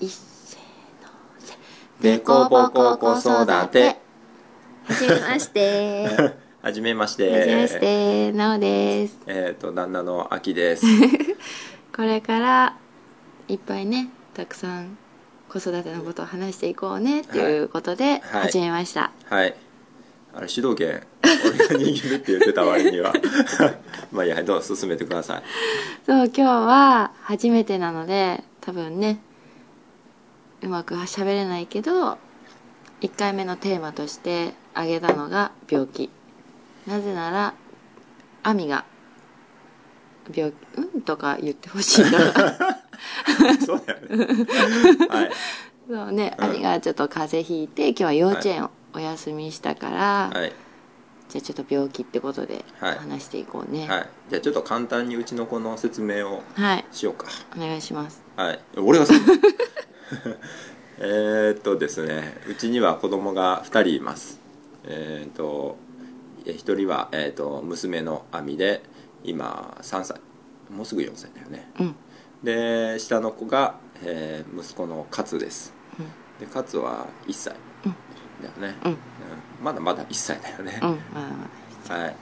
[0.00, 1.56] 一せーのせ
[2.00, 3.96] でこぼこ子育て。
[4.88, 6.42] はじめまして。
[6.62, 7.30] はじめまして。
[7.30, 9.18] はじめましてなおです。
[9.26, 10.86] えっ、と旦那の秋です。
[11.94, 12.76] これから
[13.48, 14.96] いっぱいねたくさん
[15.48, 18.42] 子育てのことを話していこうねっていうことではい。
[18.44, 19.54] 始めました、はい。
[20.34, 23.12] あれ主導権俺が握るって言ってた割には。
[24.12, 25.42] まあいいやどうぞ進めてください。
[26.06, 29.20] そう今日は初めてなので多分ね
[30.62, 32.18] うまく喋れないけど
[33.00, 36.10] 1回目のテーマとして挙げたのが病気。
[36.86, 37.54] なぜなら
[38.42, 38.84] 亜美が
[40.34, 42.80] 病気うんとか言ってほしいから
[43.64, 44.26] そうだよね。
[45.08, 45.30] はい。
[45.88, 46.62] そうねうん。
[46.62, 50.52] がちょっと風邪ひいて今日は幼稚園をお休みしたから、はい。
[51.28, 52.98] じゃあちょっと病気ってことではい。
[52.98, 53.86] 話していこうね。
[53.86, 54.08] はい。
[54.30, 56.84] じゃあちょっと簡単にうちの子の説明をはい。
[56.90, 57.26] しようか。
[57.56, 58.22] お願いします。
[58.36, 58.60] はい。
[58.76, 59.18] 俺がそう
[61.00, 64.40] えーっとですねうちには子供が2人います。
[64.84, 65.76] えーっと
[66.44, 68.82] 1人は、えーっと娘の亜美で
[69.22, 70.20] 今3歳
[70.70, 71.70] もうすぐ4歳だよね。
[71.80, 71.94] うん。
[72.42, 75.72] で下の子が、えー息子の勝です。
[76.40, 77.54] で勝は1歳
[77.84, 77.94] うん。
[78.60, 78.92] だよね、うん。
[78.92, 78.98] うん。
[79.62, 80.88] まだまだ1歳だよね、うん。
[80.90, 80.98] まだ
[81.90, 82.16] まはい。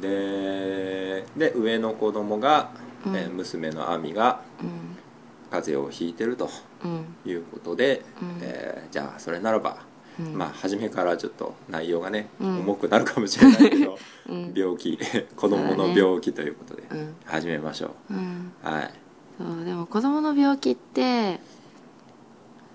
[0.00, 2.70] でで上の子供が、
[3.04, 3.16] うん。
[3.16, 4.89] えー娘の亜美がだうん
[5.50, 6.48] 風邪をひいてると
[6.84, 7.04] うん。
[7.30, 8.38] いうことで、うん。
[8.42, 9.78] えーじゃあそれならば、
[10.18, 10.36] うん。
[10.36, 12.60] まあ初めからちょっと内容がね、うん。
[12.60, 14.52] 重くなるかもしれないけど、 うん。
[14.54, 14.98] 病気
[15.36, 18.14] 子供の病気ということでうん始めましょう。
[18.14, 18.52] ん。
[18.64, 18.90] うはい。
[19.38, 21.40] そうでも子供の病気って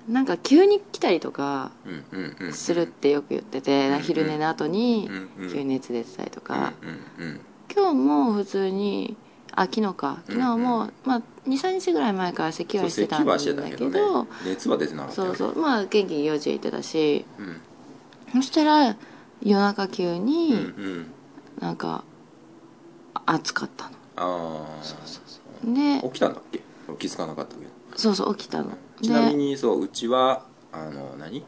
[0.08, 5.52] なんか急に来たりとかうんうんうんするってよく言ってて、うん昼寝の後にうんうん。
[5.52, 7.40] 急に熱出てたりとか、うんうんうん。
[7.76, 9.18] 今日も普通に
[9.56, 10.20] あ昨日か。
[10.28, 14.30] 昨日も、うんまあ、23日ぐらい前から咳はしてたんだそう咳はしてたけけどどね。
[14.45, 15.28] 熱は出てなかったよ。
[15.28, 15.59] そうそう。
[15.62, 17.25] まあ元気に幼稚園行ってたし。
[17.39, 17.62] うん。
[18.34, 18.95] そしたら
[19.42, 21.12] 夜中急うんうにん。
[21.59, 22.03] なんか
[23.13, 23.91] あ暑かったの。
[24.18, 25.40] ああそうそうそ
[25.72, 25.74] う。
[25.74, 26.62] で起きたんだっけ？
[27.00, 27.69] 気づかなかったけど。
[27.96, 28.72] そうそう起きたの。
[29.01, 30.44] ちなみでにそううちは
[30.74, 31.44] あの何？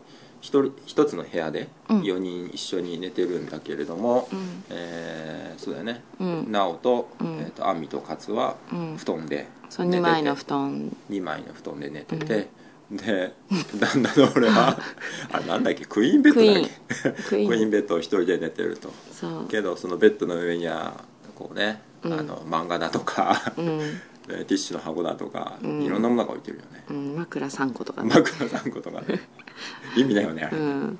[0.47, 2.01] 一人一つの部屋でうん。
[2.03, 4.63] 4人一緒に寝てるんだけれども、うん。
[4.69, 6.03] えーそうだよね。
[6.21, 6.47] うん。
[6.51, 7.27] 直と,、うん。
[7.39, 8.97] えー、と亜美と勝はうん。
[8.97, 10.95] 布団で2寝てて枚の布団。
[11.09, 12.47] 2枚の布団で寝てて、
[12.89, 13.33] で
[13.77, 14.79] 旦那の俺は。
[15.33, 15.83] あなんだっけ？
[15.85, 16.71] クイーンベッドだっ
[17.13, 17.23] け？
[17.29, 17.69] クイーン。
[17.71, 18.93] ベッドを一人で寝てると。
[19.11, 19.47] そう。
[19.49, 21.03] けどそのベッドの上には
[21.35, 22.13] こうね、うん。
[22.13, 23.51] あの漫画だとか、
[24.27, 25.81] うん、ティッシュの箱だとか、うん。
[25.81, 26.83] いろんなものが置いてるよね。
[26.89, 28.09] うん、枕3個とかね。
[28.13, 29.21] 枕3個とかね。
[29.95, 30.99] 意味だよねあれ、うん。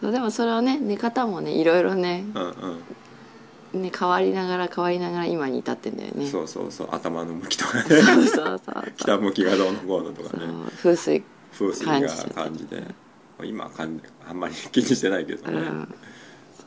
[0.00, 2.50] そうでもそれをね寝方もねいろいろねうん
[3.74, 3.82] うん。
[3.82, 6.26] ね変わりながら変わりながら今に至ってんだよね。
[6.26, 6.88] そうそうそう。
[6.92, 7.84] 頭の向きとかね。
[7.88, 10.44] そうそうそう北向きがどうのこうのとかね。
[10.82, 12.82] 風水風水が感じで
[13.42, 15.94] 今はかんあんまり 気にしてないけどね、うん。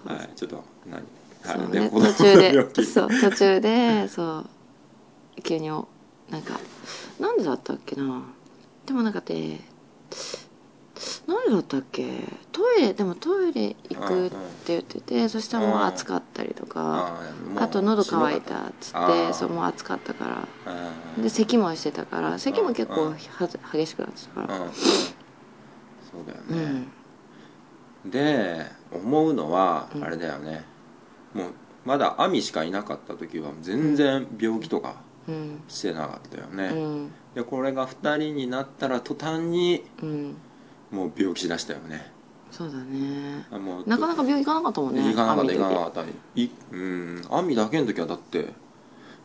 [0.06, 1.04] はい、ちょっと何？
[1.44, 4.46] はいね途中でそう途中でそ
[5.38, 5.88] う急にお
[6.32, 6.60] なんか
[7.20, 8.24] なんでだったっけな。
[8.86, 9.60] でもなんかで
[11.28, 12.24] なんでだったっけ。
[12.52, 14.38] トイレでもトイレ行くって
[14.68, 17.22] 言っててそしたらもう暑かったりとか
[17.58, 20.48] あと喉乾いたっつあってーそうもう暑かったから。
[21.22, 23.12] で咳もしてたから咳も結構うん。
[23.12, 23.18] は
[23.74, 24.60] 激しくなってたから。
[24.60, 24.72] うん。
[24.72, 24.78] そ
[26.22, 26.88] うだようね、
[28.08, 28.10] ん。
[28.12, 30.04] で思うのはうん。
[30.06, 30.64] あれだよね、
[31.34, 31.54] もう
[31.84, 34.96] まだ亜美しかいなかった時は全然病気とか
[35.28, 37.12] うんしてなかったようね、ん。
[37.36, 40.38] でこれが2人になったら途端にうん。
[40.92, 42.12] もう病気しだしたよね。
[42.52, 43.46] そうだね。
[43.50, 46.04] あもうなかなか病院行かなかったもんね行かなかった行かなかった。
[46.36, 47.22] いうん。
[47.30, 48.48] 亜美だけの時はだって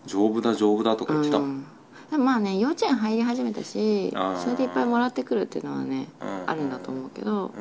[0.07, 1.65] 丈夫だ丈夫だとか言ってたもん、うん。
[2.11, 4.39] でもまあね幼稚園入り始めたしあー。
[4.39, 6.51] それでいっぱいもらってくるっていうのはねうん。
[6.51, 7.31] あるんだと思うけど。
[7.33, 7.53] うんうん。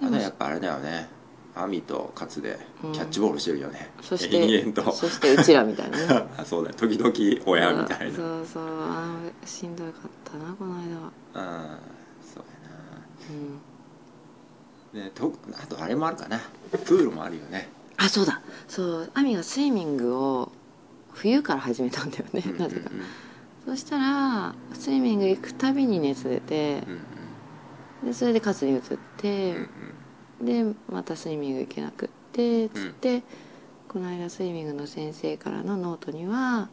[0.00, 1.08] でもあれやっぱあれだよね
[1.56, 2.92] 亜美と勝でうん。
[2.92, 4.92] キャッチボールしてるよね、そして延々と。
[4.92, 5.98] そしてうちらみたいな。
[5.98, 6.76] ね あそうだよ。
[6.76, 8.16] 時々親みたいな。
[8.16, 9.92] そうそうあーしんどかっ
[10.24, 11.12] たなこの間は。
[11.34, 11.78] あ
[12.22, 12.44] そう
[14.94, 15.00] うん。
[15.00, 16.40] やなでとあとあれもあるかな。
[16.84, 17.68] プールもあるよね。
[17.96, 18.40] あそうだ。
[18.68, 20.52] そう亜美がスイミングを
[21.12, 22.90] 冬から始めたんだよねうんうんなぜか。
[23.66, 26.82] そしたらスイミング行くたびに熱出て
[28.02, 28.08] うん。
[28.08, 28.80] でそれでカツに移っ
[29.16, 29.68] てうんうん
[30.40, 33.22] でまたスイミング行けなくってつって、
[33.88, 36.68] この間スイミングの先生からのノートには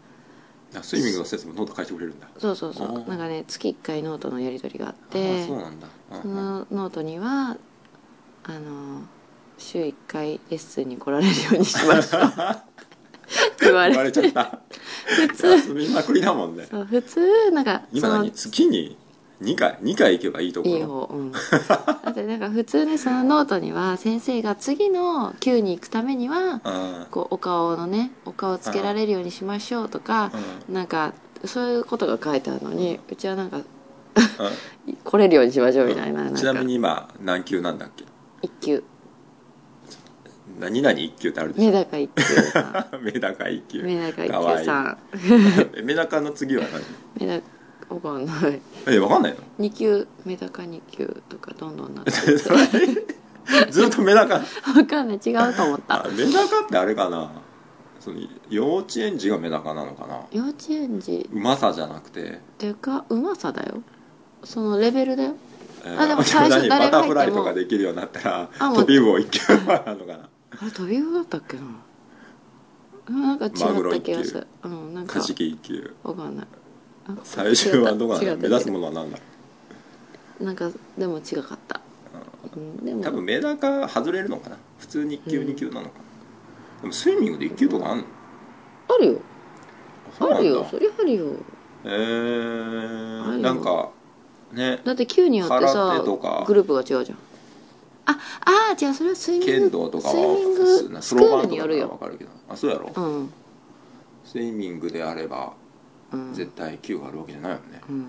[0.75, 2.27] あスイミングの先生もノート書いてくれるんだ。
[2.37, 2.91] そうそうそう。
[3.07, 5.87] なんかね月1回ノートのやり取りがあっあてあそうなんだ。
[6.21, 7.57] そのノートには
[8.43, 9.01] あの
[9.57, 12.21] 週1回レッスンに来られるようにしましょう。
[13.61, 14.59] 言われ言われちゃった。
[15.27, 15.47] 普通。
[15.47, 16.67] 休みまくりだもんね。
[16.69, 18.97] そう普通なんかその今何月に
[19.41, 20.75] 2回2回行けばいいところ。
[20.75, 21.31] いい方うん。
[21.31, 21.39] だ
[22.11, 27.05] ってなんか普通ねそのノートには先生が次の級に行くためには うん。
[27.09, 30.31] こうお顔のねお顔つけられるようにしましょうとか
[30.69, 31.13] なんか
[31.45, 33.61] そういうことが書いてあるのにうちはなんか
[35.03, 36.39] 来れるようにしましょうみたいななんか。
[36.39, 38.05] ちなみに今何級なんだっけ？
[38.43, 38.83] 一級。
[40.59, 43.01] 何々1級ってあるでし メダカ一級。
[43.01, 43.81] メダカ1級。
[43.81, 44.97] んメダカ一級さん。
[45.85, 46.63] メダカの次は
[47.17, 47.27] 何？
[47.27, 47.43] メダ
[47.89, 48.61] わかんない。
[48.87, 49.37] えわかんないの？
[49.57, 52.11] 二級メダカ二級とかどんどんなって。
[52.11, 54.35] ずっとメダカ？
[54.35, 54.41] わ
[54.87, 55.17] かんない。
[55.17, 56.05] 違うと思った。
[56.05, 57.31] あメダカってあれかな？
[57.99, 58.19] その
[58.49, 60.21] 幼稚園児がメダカなのかな？
[60.31, 61.29] 幼稚園児。
[61.31, 63.81] うまさじゃなくて、っていうかうまさだよ。
[64.43, 65.35] そのレベルだよ。
[65.83, 70.29] えーあでも最初バタフライとかできるようになったら飛び魚1級なのかな。
[70.51, 71.63] あれ飛び魚だったっけな？
[73.07, 73.51] うんなんか違っ
[73.91, 74.47] た気がする。
[74.63, 75.13] うんなんか。
[75.15, 75.95] カジキ1級。
[76.03, 76.45] わかんない。
[76.45, 76.47] あ
[77.23, 79.17] 最終はどこなんだ目指すものは何だ
[80.39, 81.81] なんかでも違かった、
[82.55, 83.03] うん、でも。
[83.03, 84.57] 多分メダカ外れるのかな？
[84.79, 85.91] 普通に1級うん2級なのかな、
[86.81, 88.03] でもスイミングで1級とかあんの、
[88.89, 89.21] あるよ。
[90.19, 90.67] あるよ。
[90.69, 91.33] そりゃあるよ。
[91.85, 93.37] えー、よ。
[93.37, 93.89] なんか
[94.51, 94.79] ね。
[94.83, 96.03] だって級によって空さ
[96.45, 97.17] グループが違うじゃん。
[98.05, 101.85] ああー違うそれはスイミン剣グ道とかはスイミングススクールローバンとかによるよ。
[101.85, 102.29] なら分かるけど。
[102.49, 103.33] あそうやろ、うん。
[104.25, 105.60] スイミングであればうん
[106.33, 108.01] 絶対級があるわけじゃないもんね、うん。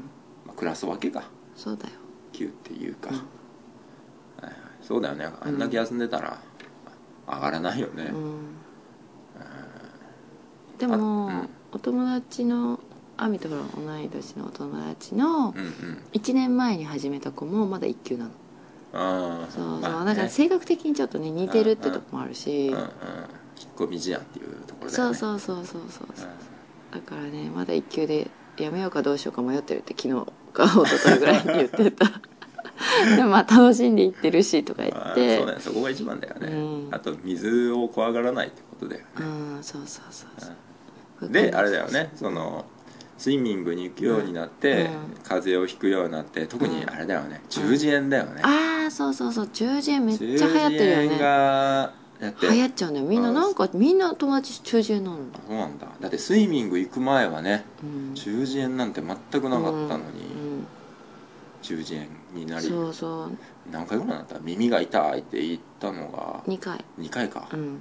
[0.46, 1.24] まあ、クラス分けか。
[1.54, 1.94] そうだよ。
[2.32, 3.16] 級っていうか、うん。
[3.16, 4.54] はいはい。
[4.82, 5.28] そうだよね。
[5.40, 6.38] あんだけ休んでたら
[7.26, 8.40] 上がらないよね、うん。
[10.78, 12.80] でも、お友達の
[13.16, 13.62] あみとほら
[13.96, 16.02] 同い年のお友達のうんうん。
[16.12, 18.30] 1年前に始めた子もまだ1級なの。
[18.94, 22.90] ああそうそう、まあだから性格的にちょっとね似てるってとこもあるし、うんうん
[23.62, 25.14] 引っ込み思案っていうところだよね。
[25.14, 26.06] そうそうそうそうそう。
[26.16, 26.28] そう
[26.92, 32.06] だからねまだ1級でやめようかどうしようか迷ってるって昨日か一昨日ぐらいに言ってた。
[33.16, 35.38] でもまあ楽しんでいってるしとか言って。
[35.38, 36.88] そうだよそこが一番だよね、うん。
[36.90, 41.30] あと水を怖がらないってことだよね、うんそうそうそうそう。
[41.30, 42.66] であれだよねその
[43.16, 44.88] スイミングに行くようになって、うん。
[45.22, 51.92] 風邪をひくようになって特にあれだよね、中耳炎だよね、ああそうそうそう中耳炎めっ中ちゃ流行ってるよ耳炎ねが
[52.22, 52.48] やって。
[52.48, 53.06] 流行っちゃうんだよ。
[53.06, 55.86] みんななんかみんな友達中耳炎なんだ、そうなんだ。
[56.00, 58.14] だってスイミング行く前はねうん。
[58.14, 60.66] 中耳炎なんて全くなかったのに、うん。
[61.62, 63.30] 中耳炎になりそうそう。
[63.70, 64.38] 何回ぐらいになった？
[64.40, 66.84] 耳が痛いって言ったのが2回。
[66.98, 67.80] 2回か、うん。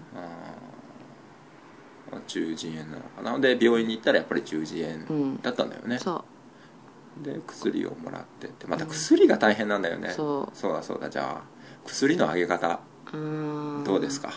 [2.28, 3.40] 中耳炎なのかな？
[3.40, 5.42] で病院に行ったらやっぱり中耳う炎ん。
[5.42, 6.26] だったんだよね、そ
[7.24, 8.68] で薬をもらってって。
[8.68, 10.58] また薬が大変なんだよね、そう。
[10.58, 11.10] そうだそうだ。
[11.10, 11.44] じゃあ
[11.86, 12.68] 薬のあげ方。
[12.68, 12.78] ううん
[13.86, 14.32] どうですか、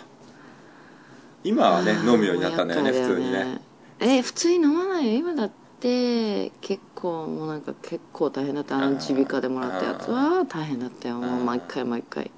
[1.44, 3.60] 今はね飲むようになったんだよね普通にね。
[4.00, 5.18] え普通に飲まないよ。
[5.20, 5.50] 今だっ
[5.80, 8.76] て結構もうなんか結構大変だった。
[8.76, 11.18] あの耳鼻科でもらったやつは大変だったよ。
[11.18, 12.30] もう毎回毎回。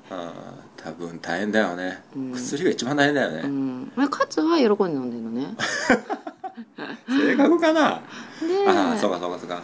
[0.77, 2.33] 多分大変だよね、うん。
[2.33, 3.93] 薬が一番大変だよね、うん。
[3.97, 5.55] まあカツは喜んで飲んでるのね。
[7.09, 8.03] 正確かな？
[8.47, 9.63] でああそうかそうかそうか。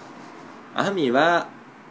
[0.74, 1.46] アミは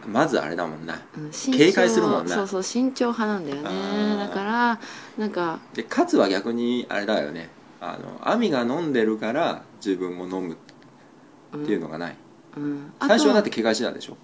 [0.06, 4.16] まずあれだもんなうん警戒するもんなそうそう慎重派なんだよね。
[4.18, 4.80] だから
[5.18, 7.50] なんかでカツは逆にあれだよね。
[7.80, 12.16] あのアミが飲んでるから自分も飲むっていうのがない、
[12.56, 14.16] うん、あと最初はだって警戒してたでしょ？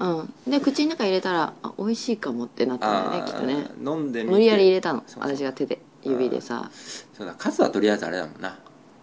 [0.00, 0.50] うん。
[0.50, 3.66] で口の中入れたらあ美味しいかもってなったんだよねきっとね。
[3.84, 5.04] 飲んで無理やり入れたの。
[5.18, 6.70] 私が手で指でさ。
[7.12, 8.58] そうだカツはとりあえずあれだもんな。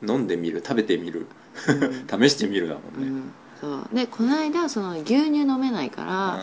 [0.07, 1.27] 飲んでみる食べてみる。
[2.09, 3.31] 試してみるだもね、うんん
[3.65, 6.39] そうでこの間その牛乳飲めないから、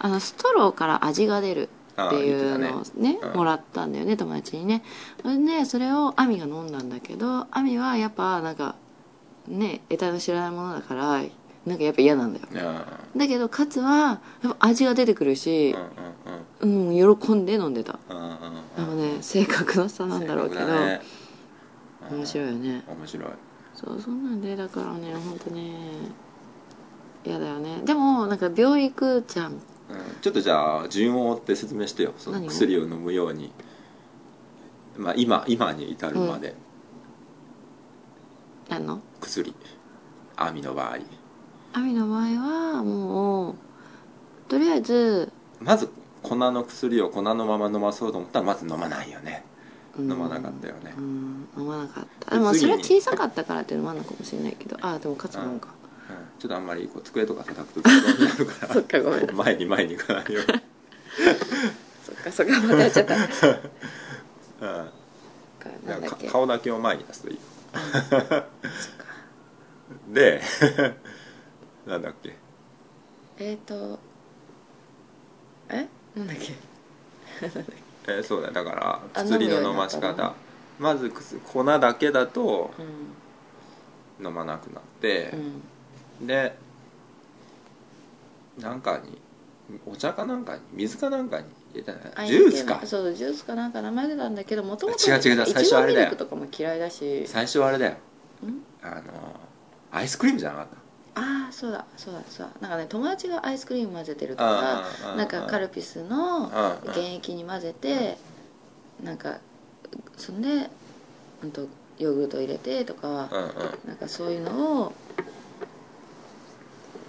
[0.00, 3.18] あのストローから味が出るっていうのをあね。
[3.22, 3.36] うん。
[3.36, 4.82] もらったんだよね友達にね。
[5.22, 8.74] それでそれをアミが飲んだんだけどアミはやっぱなんか
[9.46, 11.22] ね得体の知らないものだから
[11.64, 12.46] なんかやっぱ嫌なんだよ。
[13.16, 15.76] だけどカツはやっぱ味が出てくるし
[16.60, 17.98] うん喜んで飲んでた。
[18.76, 20.66] でもね性格の差なんだろうけど、
[22.10, 22.82] 面白いよね。
[22.88, 23.28] 面白い。
[23.74, 25.72] そうそんなんでだからね本当ね
[27.24, 27.80] 嫌だよね。
[27.84, 29.52] でもなんか病院行くじゃん。
[29.52, 29.60] うん。
[30.20, 32.12] ちょっとじゃあ順を追って説明してよ。
[32.18, 32.50] その何を？
[32.50, 33.50] 薬を飲むように。
[34.96, 36.54] まあ今今に至るまで。
[38.68, 39.00] あの？
[39.20, 39.54] 薬。
[40.36, 40.98] アミの場合。
[41.72, 43.54] アミの場合はもう
[44.48, 45.90] とりあえず、まず
[46.22, 49.44] 粉の薬を粉のまま飲まそうと思ったらまず飲まないよね。
[49.98, 50.10] うん。
[50.10, 50.94] 飲まなかったよね。
[50.96, 51.48] うん。
[51.56, 52.30] 飲まなかった。
[52.30, 54.76] ででもそれは小さかったからっていうのもあるのかもしれないけど。
[54.80, 55.68] ああでもカツも飲むか。
[55.68, 55.83] うん
[56.38, 60.60] ちょっとあんまりこう机とか叩くと邪魔になるかそっかごめんら前に前に行かないように。
[62.04, 64.90] そっかそっかまたやっちゃったうん。
[65.86, 66.26] なんだっけ？
[66.26, 67.40] か顔だけを前に出すといいよ。
[70.12, 70.40] で
[71.86, 72.34] なんだっけ？
[73.38, 73.98] えっ、と
[75.70, 75.86] え？
[76.16, 76.54] なんだっけ？
[78.06, 78.52] えーそうだよ。
[78.52, 80.34] だからあ薬の飲まし方。
[80.78, 84.26] まず薬粉だけだとうん。
[84.26, 85.62] 飲まなくなってう、ん
[86.20, 86.56] で
[88.58, 89.20] なんかに
[89.86, 92.80] お茶かなんかに水かなんかに入れたあねジュースか。
[92.84, 96.06] そうそうジュースかなんか名前出たんだけどもともと違う違う最初あれだよ。
[96.06, 97.26] ミルクとかも嫌いだし。
[97.26, 97.92] 最初はあれだよ。
[97.92, 97.96] ん？
[98.82, 99.02] あの
[99.90, 101.20] アイスクリームじゃなかった。
[101.20, 102.68] ああそうだそうだそうだ。
[102.68, 108.18] なんかね友達がアイスクリーム混ぜてるとあかなんかカルピスの原液に混ぜて
[109.02, 109.38] なんか
[110.16, 110.68] そんで
[111.42, 111.66] うんと
[111.98, 113.88] ヨーグルト入れてとかうんうん。
[113.88, 114.92] なんかそういうのを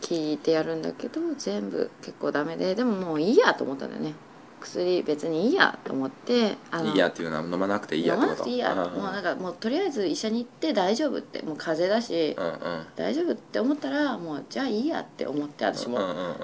[0.06, 4.14] 聞いてやるんだけど全部結構ダメででももういいやと思ったんだよね。
[4.62, 12.86] 薬別にいいやと思ってあのいいやっていうのは飲まなくていいや飲まなくていいや、もうなんかもうとりあえず医者に行って大丈夫ってもう風邪だし、うんうん。
[12.96, 16.00] 大丈夫って思ったらもうじゃあいいやって思って私も、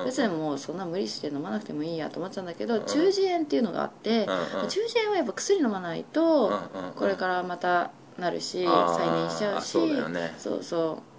[0.06, 4.70] 別にもうそんな無理して飲まなくてもいいやと思ってたんだけど、ん中耳炎っていうのがあって、うんうん。
[4.70, 6.52] 中耳炎はやっぱ薬飲まないと、
[6.96, 10.36] これからまたなるし、再燃しちゃうしそうね。
[10.38, 11.11] そうそう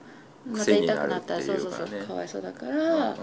[0.46, 3.16] また痛くなってたらそうそうそうかわいそうだかうんら、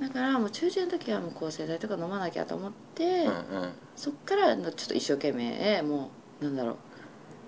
[0.00, 3.72] だからもう中耳炎の時はもう抗生剤とか飲まなきゃと思って、うんうん。
[3.94, 6.10] そっからのちょっと一生懸命も
[6.40, 6.76] うなんだろう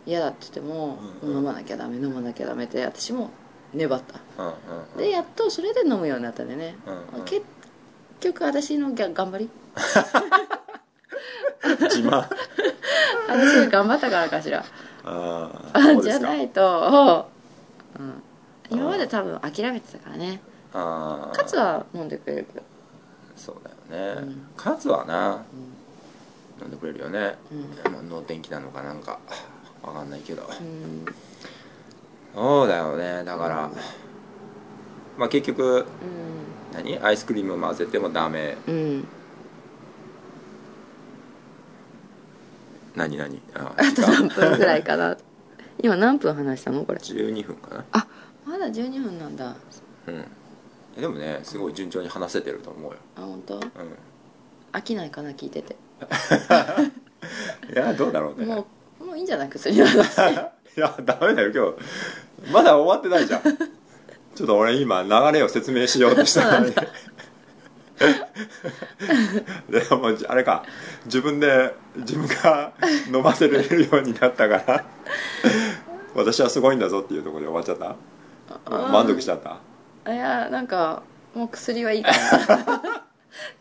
[0.06, 1.34] 嫌だって言っても,、うんうん。
[1.34, 3.30] もう飲まなきゃダメ飲まなきゃダメって私も
[3.74, 4.20] 粘った。
[4.42, 4.54] うんうん
[4.94, 4.98] うん。
[4.98, 7.24] でやっとそれで飲むようになったんでね、うんうん。
[7.24, 7.42] 結
[8.20, 9.50] 局私の頑張り。
[11.66, 12.24] 自慢。
[13.28, 14.64] 私が頑張ったからかしら。
[15.04, 17.28] ああじゃないと、
[17.98, 18.22] うん、
[18.70, 20.40] 今まで多分諦めてたからね。
[20.72, 22.64] ああカツは飲んでくれるけど。
[23.36, 24.46] そうだよね、うん。
[24.56, 25.44] カツはな
[26.60, 27.92] 飲んでくれるよね、うん。
[27.92, 29.18] まあ脳天気なのかなんか
[29.82, 30.42] わかんないけど。
[30.42, 31.04] うん。
[32.34, 33.24] そうだよね。
[33.24, 33.70] だから
[35.16, 35.86] まあ結局
[36.74, 36.98] 何？
[36.98, 38.56] アイスクリーム混ぜてもダメ。
[38.66, 39.08] うん、うん、
[42.94, 43.40] 何何？
[43.54, 45.16] ああと何分ぐらいかな。
[45.82, 46.84] 今何分話したの？
[46.84, 46.98] これ。
[46.98, 47.84] 12分かな。
[47.92, 48.05] あ
[48.46, 49.56] まだ12分なんだ。
[50.06, 50.24] うん。
[50.96, 52.98] えでもねすごい順調に話せてると思うよ。
[53.16, 53.56] あ本当？
[53.56, 53.62] うん。
[54.72, 55.76] 飽きないかな聞いてて。
[57.72, 58.46] いやどうだろうね。
[58.46, 58.66] も
[59.00, 60.18] うもういいんじゃない薬の話。
[60.76, 61.72] いやダメだよ今
[62.46, 62.52] 日。
[62.52, 63.42] まだ終わってないじゃん。
[63.42, 66.74] ちょっと俺今流れを説明しようとしたのに。
[69.70, 70.64] でもうあれか。
[71.06, 72.72] 自分で自分が
[73.12, 74.84] 飲ませれるようになったから。
[76.14, 77.96] 私はすごいんだぞっていうところで終わっちゃった？
[78.68, 79.58] 満足しちゃった？
[80.04, 81.02] あいやなんか
[81.34, 82.82] もう薬はいいかな。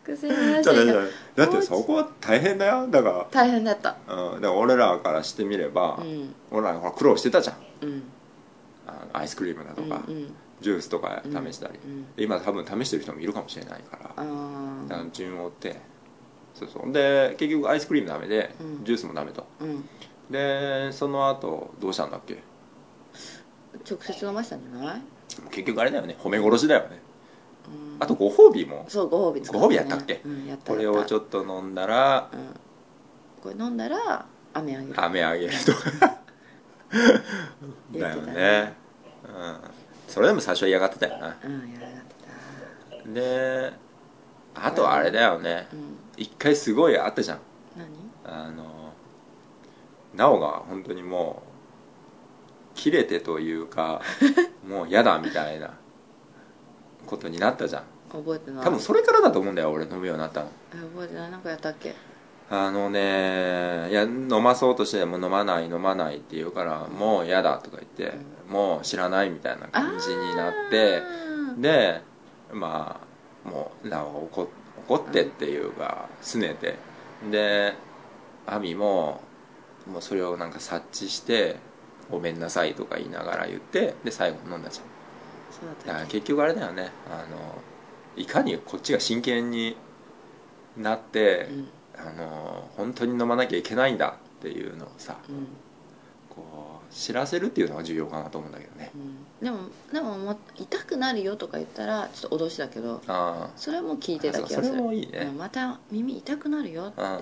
[0.04, 0.94] 薬の話いいか
[1.34, 2.88] だってそこは大変だよ。
[2.88, 3.96] だか大変だった。
[4.08, 6.34] ら,、うん、だから俺らからしてみれば、うん。
[6.50, 7.56] 俺らほら苦労してたじゃん。
[7.82, 8.02] うん。
[9.12, 10.34] アイスクリームだとか、うんうん。
[10.60, 14.10] ジュースとか試したり、うんで今多分試してる人もいるかもしれないから。
[14.16, 14.24] あ
[14.88, 15.76] だからー順を追って。
[16.54, 16.92] そうそう。
[16.92, 18.84] で結局アイスクリームダメで、うん。
[18.84, 19.46] ジュースもダメと。
[19.60, 19.86] うん。
[20.30, 22.38] でその後どうしたんだっけ？
[23.88, 25.02] 直接飲ましたんじゃない？
[25.50, 26.16] 結局あれだよね。
[26.18, 27.00] 褒め殺しだよね。
[27.66, 28.02] うん。
[28.02, 28.84] あとご褒美も。
[28.88, 30.20] そうご褒美使ご褒美やったっけ？
[30.24, 35.04] うん、やったこれをちょっっと飲んだらと、うん、これ飲んだら飴あげる。
[35.04, 35.72] 飴あげると。
[36.00, 36.20] か
[37.92, 38.74] だよね、
[39.24, 39.58] うん、
[40.06, 41.36] それでも最初は嫌がってたよな。
[41.44, 43.72] うんやらなってで
[44.54, 45.66] あとはあれだよね。
[45.70, 45.98] たうん。
[46.16, 47.38] 一回すごいあったじゃん。
[47.76, 47.86] 何？
[48.24, 48.92] あの
[50.14, 51.55] なおが本当にもう
[52.76, 54.00] 切れてというか
[54.68, 55.70] もう嫌だみたいな
[57.06, 57.82] ことになったじゃん。
[58.12, 58.64] 覚えてない。
[58.64, 60.50] 多分それからだと思うんだよ俺飲むようになったの。
[60.72, 61.30] え覚えてない。
[61.30, 61.94] なんかやったっけ？
[62.48, 68.16] あのねいや飲まそうとしても飲まない飲まないって言うからもう嫌だとか言って、
[68.48, 71.02] もう知らないみたいな感じになって
[71.58, 72.02] で
[72.52, 73.00] ま
[73.44, 74.48] あもうなおが怒
[74.88, 76.76] 怒ってっていうか拗ねて。
[77.30, 77.74] で
[78.46, 79.20] 亜美も
[79.90, 81.56] もうそれをなんか察知して
[82.10, 85.86] 「ごめんなさい」とか言いながら言ってで最後飲んだじゃん。
[85.86, 86.90] だから結局あれだよね。
[87.10, 87.62] あの
[88.16, 89.76] いかにこっちが真剣に
[90.76, 91.68] なって、うん。
[91.98, 95.46] あの本当に飲まなきゃいけないんだっていうのをさうん。
[96.28, 98.90] こう知らせるっていうのが重要かなと思うんだけどね。
[98.94, 99.44] うん。
[99.44, 99.58] でも
[99.92, 104.80] でももう痛くなるよとか言ったらちょっと脅しだけどあそれはもう聞いてた気がするあそれ。
[104.80, 105.18] もいいね。
[105.30, 106.92] うんまた耳痛くなるよ。
[106.96, 107.20] あ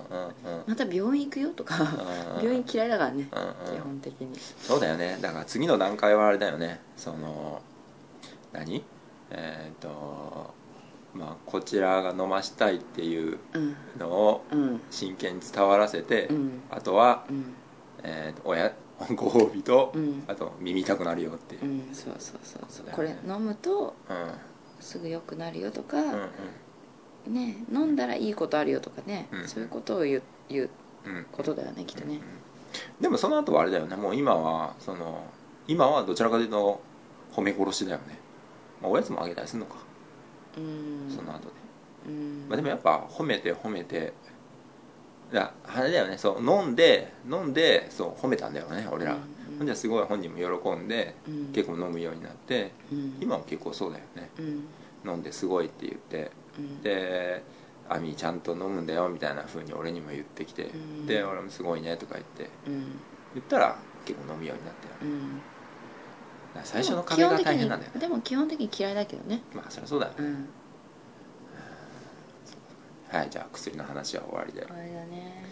[0.67, 1.75] また病院行くよとか。
[1.81, 4.37] うん 病院嫌いだからね基本的に。
[4.59, 5.17] そうだよね。
[5.21, 6.81] だから次の段階はあれだよね。
[6.95, 7.61] その
[8.53, 8.83] 何？
[9.31, 10.53] えっ、と
[11.13, 13.75] まあこちらが飲ましたいっていううん。
[13.97, 14.81] のをうん。
[14.91, 16.61] 真剣に伝わらせて、うん。
[16.69, 17.53] あとは、うん。
[18.03, 18.71] えーと親
[19.15, 20.23] ご褒美と、うん。
[20.27, 22.85] あと耳痛くなるよっていう、うんそうそうそうそう。
[22.91, 24.31] これ飲むとうん。
[24.79, 26.29] すぐ良くなるよとか、うん
[27.27, 27.33] うん。
[27.33, 29.47] ね飲んだらいいことあるよとかね、うん。
[29.47, 30.69] そういうことを言う言う
[31.05, 32.19] うんことだよねきっとね。
[32.99, 33.95] でもその後はあれだよね。
[33.95, 35.23] もう今はその
[35.67, 36.79] 今はどちらかというと
[37.33, 38.19] 褒め殺しだよね、
[38.81, 39.75] まあ、おやつもあげたりするのか、
[40.57, 41.09] うん。
[41.09, 41.53] その後で、
[42.07, 42.45] うん。
[42.47, 44.13] まあ、でもやっぱ褒めて褒めて
[45.31, 46.17] いやあれだよね。
[46.17, 49.19] そう飲んで飲んでそう褒めたんだよね俺ら、うん
[49.57, 51.45] ほんじゃすごい本人も喜んでうん。
[51.53, 53.17] 結構飲むようになってうん。
[53.21, 54.29] 今も結構そうだよね。
[54.37, 54.67] うん。
[55.09, 56.31] 飲んですごいって言って。
[56.59, 56.81] うん。
[56.81, 57.43] で
[57.87, 61.05] 「アミちゃんと飲むんだよ」みたいな風に俺にも言ってきて、うん。
[61.05, 62.49] で俺もすごいねとか言って。
[62.67, 62.99] うん。
[63.33, 65.19] 言ったら結構飲むようになったよね。
[66.63, 67.99] 最初の壁が大変なんだよね。
[67.99, 69.41] でも基本的に嫌いだけどね。
[69.53, 70.49] まあそりゃそうだよね、うん
[73.09, 74.61] はいじゃあ薬の話は終わりで。
[74.61, 75.43] あれだね。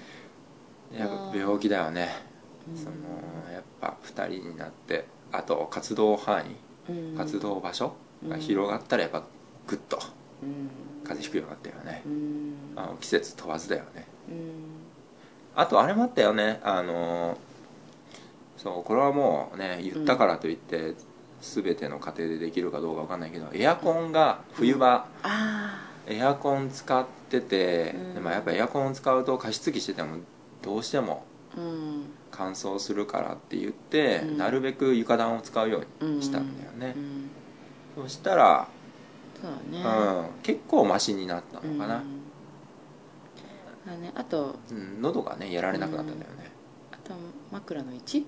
[0.98, 2.10] やっぱ病気だよね、
[2.70, 2.78] うん。
[2.78, 2.92] その
[3.52, 7.18] やっぱ2人になってあと活動範囲うん。
[7.18, 7.96] 活動場所
[8.28, 9.24] が広がったらやっぱ
[9.68, 10.00] グッと
[10.42, 10.70] うん。
[11.04, 12.02] 風邪ひくようになったよね。
[12.06, 12.54] う、ん。
[12.76, 14.06] あの季節問わずだよね。
[14.30, 14.36] うん。
[15.56, 16.60] あとあれもあったよね。
[16.64, 17.38] あの
[18.58, 20.94] そうこれはもうね言ったからといって、
[21.42, 28.14] 全ての家庭でできるかどうかわかんないけどエアコンが冬場、あエアコン使ってて、うん。
[28.16, 30.18] でもやっぱエアコンを使うと加湿器してても
[30.62, 31.26] どうしても
[32.32, 34.38] 乾燥するからって言って、うん。
[34.38, 36.94] なるべく床暖を使うよううんにしたんだよね。
[37.98, 38.04] う、ん。
[38.04, 38.68] そしたら、
[39.42, 39.82] そうね。
[39.82, 41.96] ん、結構マシになったのかな、
[43.88, 43.94] うん。
[43.94, 46.52] あねあとうん喉がねやられなくなったんだよね、
[46.92, 47.14] あと
[47.52, 48.26] 枕の位置？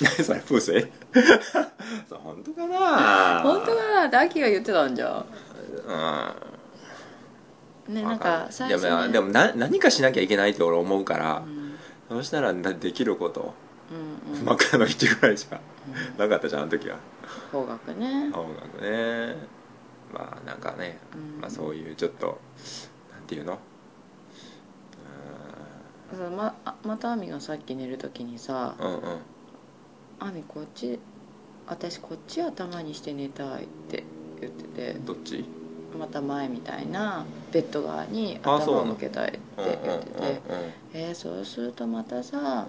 [0.00, 0.90] 何 それ風水？
[2.08, 3.40] そう本当かな？
[3.42, 5.24] 本当かなって秋が言ってたんじゃ
[5.86, 6.49] うん
[7.94, 11.74] ねなんか最初でもねでもな何かしなきゃいけないって俺思うからう、ん。
[12.08, 13.54] そうしたらなできること、
[14.28, 14.44] うんうん。
[14.44, 16.18] 枕の位置ぐらいしかうん。
[16.18, 16.98] なかったじゃんあの時は。
[17.52, 18.30] 方角ね。
[18.34, 19.36] 音楽ね。
[20.12, 21.40] まあなんかね、うん。
[21.40, 22.40] まあ、そういうちょっと
[23.12, 23.58] なんていうの？
[26.16, 29.00] そうまあまた亜美がさっき寝る時にさうんうんうん
[30.18, 30.98] 「亜美こっち
[31.68, 34.02] 私こっち頭にして寝たい」って
[34.40, 34.98] 言ってて。
[35.04, 35.44] どっち？
[35.98, 39.38] また前みたいなベッド側に頭を向けたいって
[39.84, 40.40] 言ってて
[40.94, 42.66] 「えー、そうするとまたさ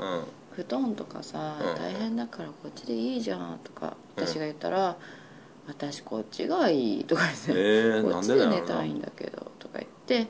[0.55, 1.75] 布団とかさうん。
[1.75, 4.23] 大変だからこっちでいいじゃん」とかうん。
[4.23, 4.97] 私が言ったら
[5.67, 10.27] 「私こっちがいい」とか言ってえー、こっちで寝たいんだけど」とか言って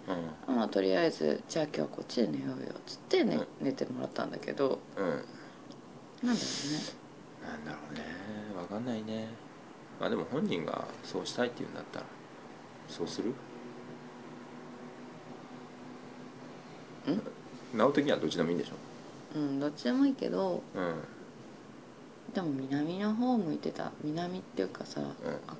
[0.47, 3.65] うまあとりあえずじゃあ今日はこっちで寝ようよっつって、ねうん。
[3.65, 4.79] 寝てもらったんだけど。
[4.97, 6.27] んうん。
[6.27, 7.01] なんだろうね。
[7.41, 8.01] なんだろうね。
[8.57, 9.27] わかんないね。
[9.99, 12.05] まあでも本人がそうしたいって言うんだったら
[12.91, 13.29] そうする？
[13.29, 13.33] ん？
[17.15, 18.75] 治る時にはどっちでもいいんでしょ？
[19.35, 20.95] うんどっちでもいいけどうん。
[22.33, 25.01] でも南の方向いてた南っていうかさ、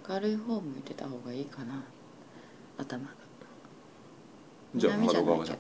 [0.10, 1.84] 明るい方向いてた方がいいかな。
[2.78, 3.10] 頭が。
[4.76, 5.58] じゃあ南じゃない窓側じゃん。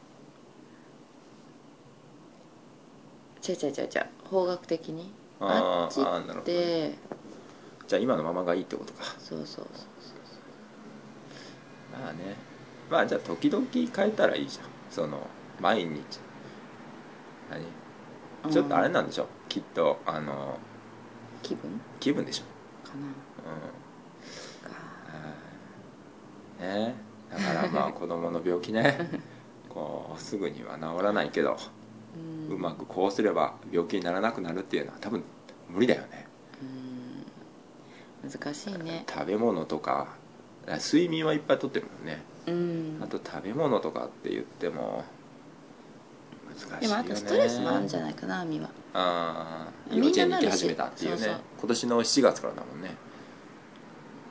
[3.49, 4.07] 違う違う違う違う。
[4.29, 5.11] 方角的に？
[5.39, 5.49] あー
[5.85, 6.93] あっちあーなるほどって。
[7.87, 9.03] じゃあ今のままがいいってことか。
[9.19, 9.65] そうそうそう
[11.91, 12.35] まあね。
[12.89, 14.65] まあじゃあ時々変えたらいいじゃん。
[14.89, 15.27] その
[15.59, 16.19] 毎日。
[17.49, 18.51] 何？
[18.51, 19.27] ちょっとあれうんなんでしょ？
[19.49, 20.57] きっとあの
[21.43, 21.79] 気分？
[21.99, 22.89] 気分でしょ。
[22.89, 23.03] かな。
[26.63, 26.73] うん。
[26.73, 26.87] はい。
[26.89, 26.95] ね。
[27.29, 29.21] だからまあ 子供の病気ね。
[29.69, 31.55] こうすぐには治らないけど
[32.49, 35.23] うまくこうすれば病気にならなくなるっていうのは多分
[35.69, 36.27] 無理だよね。
[38.23, 38.29] うん。
[38.29, 39.05] 難しいね。
[39.09, 40.17] 食べ物とか
[40.67, 42.21] 睡眠はいっぱいとってるもんね。
[42.47, 42.99] うん。
[43.01, 45.03] あと食べ物とかって言っても
[46.47, 46.79] 難しいよね。
[46.81, 48.69] でもあとストレスもあるんじゃないかな亜美は。
[48.93, 51.37] ああみんな幼稚園に行き始めたっていうね。
[51.59, 52.95] 今年の7月からだもんね。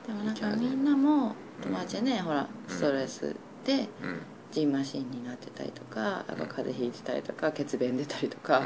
[0.07, 4.21] でもなんかみんなも友達はね、ほらストレスでうん。
[4.51, 8.63] ジンマシンになってたりとかあと風邪ひいてたりとか血便出たりとか、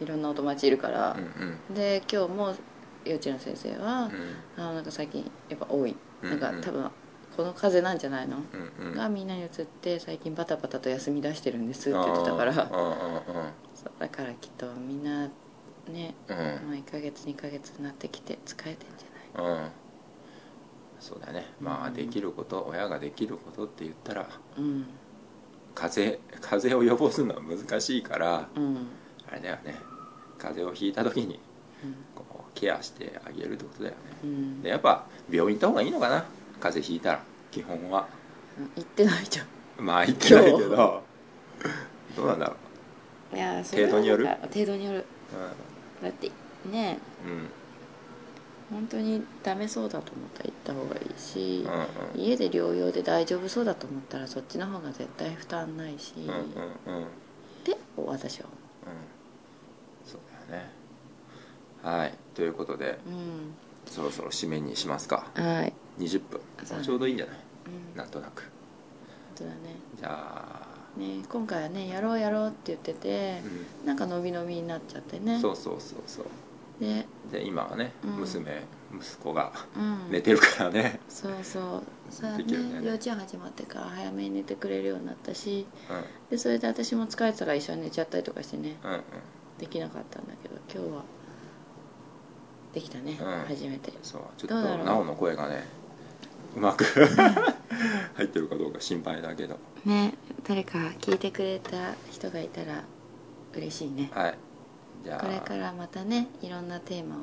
[0.00, 1.12] いろんなお友達いるから。
[1.12, 1.74] うんうんうん。
[1.74, 2.54] で今日も
[3.04, 4.04] 幼稚園の先生は、
[4.56, 4.62] うん。
[4.62, 5.94] あのなんか最近やっぱ多い。
[6.22, 6.90] うんなんか多分
[7.36, 8.36] この風邪なんじゃないの、
[8.80, 8.94] うんうん。
[8.94, 12.52] がみんなに移って最近バタバタと休み出してるんですって言ってたから。
[12.52, 15.28] だからきっとみんな
[15.88, 16.38] ねーうん。
[16.38, 19.52] うんもう1ヶ月2ヶ月になってきて疲れてんじゃない？
[19.64, 19.70] うん。
[21.00, 21.46] そうだね。
[21.60, 24.86] まあできること親ができることって言ったらうん。
[25.74, 28.86] 風邪風邪を予防するのは難しいからうん。
[29.30, 29.80] あれだよね。
[30.38, 31.40] 風邪をひいた時に
[31.82, 31.94] うん。
[32.14, 33.98] こうケアしてあげるってことだよね。
[34.24, 34.62] うん。
[34.62, 36.24] でやっぱ病院行った方がいいのかな。
[36.60, 38.06] 風邪ひいたら基本は。
[38.76, 39.46] 行ってないじゃん。
[39.84, 41.02] まあ行ってないけど。
[42.16, 42.56] どうなんだろ
[43.34, 44.26] いや程度による？
[44.26, 44.98] 程度による。
[46.00, 46.30] うだって
[46.70, 47.48] ねうんうん。
[48.70, 51.72] 本当にダメそうだと思ったら行った方がいいしうん、
[52.14, 52.20] うん。
[52.20, 57.02] 家で療養で大丈夫そうだと思ったらそっちの方が絶対負担ないし、うんうんうん。
[57.02, 57.06] うんっ
[57.64, 58.46] て私は
[60.04, 60.70] そうだよね。
[61.82, 63.20] はいということで思う
[63.86, 65.26] そろそろ締めにしますか。
[65.34, 65.72] うんはい。
[65.98, 66.40] 20分。
[66.82, 67.36] ちょうどいいんじゃない？
[67.92, 67.98] うん。
[67.98, 68.42] なんとなく。
[68.42, 68.50] 本
[69.36, 69.56] 当だね。
[69.98, 70.66] じゃ
[70.96, 73.42] あ、ね今回はねやろうやろうって言ってて
[73.84, 75.36] うなんか伸び伸びになっちゃってね。
[75.36, 76.24] ん、そうそうそうそう。
[76.80, 78.10] でで今はね、うん。
[78.16, 78.62] 娘
[78.94, 80.10] 息子がうん。
[80.10, 81.82] 寝てるからね、そうそう。
[82.10, 82.80] それはねできるね。
[82.86, 88.76] 幼稚園始まってから早めに寝てくれるようになったしうん、でそれで私も疲れてたから一緒に寝ちゃったりとかしてね。
[88.84, 89.02] うんうん。
[89.58, 91.04] できなかったんだけど今日は
[92.72, 93.44] できたね、うん。
[93.46, 93.92] 初めて。
[94.02, 95.64] そうちょっとどうだろうなおの声がね
[96.56, 96.84] うまく
[98.14, 99.58] 入ってるかどうか心配だけど。
[99.84, 102.84] ね誰か聞いてくれた人がいたら
[103.54, 104.10] 嬉しいね。
[104.14, 104.38] はい。
[105.04, 105.20] じゃあ。
[105.20, 107.18] これからまたねいろんなテーマを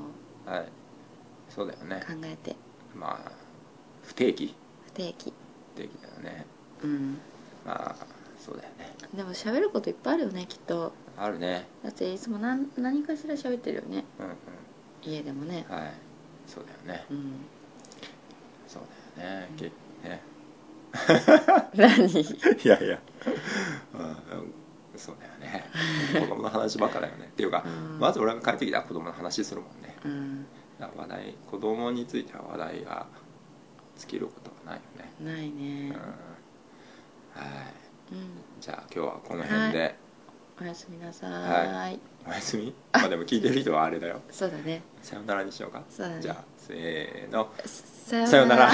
[0.45, 0.65] はい。
[1.49, 2.03] そうだよね。
[2.07, 2.55] 考えて。
[2.95, 3.31] まあ
[4.03, 4.55] 不定期。
[4.85, 5.33] 不定期。
[5.75, 6.45] 不定期だよね。
[6.83, 7.19] うん。
[7.65, 7.95] まあ
[8.39, 8.93] そうだよね。
[9.13, 10.93] でも喋ることいっぱいあるよねきっと。
[11.17, 11.67] あるね。
[11.83, 14.05] だっていつも何何かしら喋ってるよね。
[14.19, 14.33] うんうん
[15.03, 15.65] 家でもね。
[15.69, 15.93] はい。
[16.47, 17.05] そうだよね。
[17.09, 17.33] うん。
[18.67, 18.83] そう
[19.17, 19.49] だよね。
[19.57, 19.65] け
[20.07, 20.21] ね。
[21.75, 22.09] 何？
[22.63, 22.99] いやいや、
[23.93, 24.15] うん、
[24.97, 25.65] そうだよね。
[26.19, 27.29] 子供の話ばっかだよね。
[27.31, 27.99] っていうか、うん。
[27.99, 29.95] まず俺が帰ってきたら子供の話するもんね。
[30.03, 30.45] うん。
[30.79, 33.05] 話題子供については話題が
[33.97, 35.89] 尽きることはないよね、ないね。
[35.89, 36.03] うん、はい。
[38.13, 38.29] うん。
[38.61, 39.95] じゃあ今日はこの辺で、
[40.61, 41.99] おやすみなさはーい。
[42.27, 42.73] おやすみ？
[42.91, 44.19] まあでも聞いてる人はあれだよ。
[44.31, 44.81] そうだね。
[45.01, 45.81] さよならにしようか。
[46.19, 47.49] じゃあせーの。
[47.65, 48.69] ささよなら